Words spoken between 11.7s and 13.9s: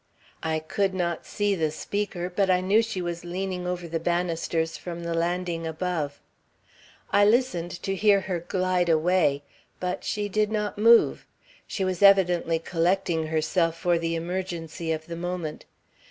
was evidently collecting herself